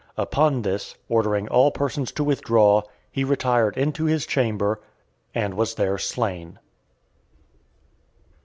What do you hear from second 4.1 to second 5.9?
chamber, and was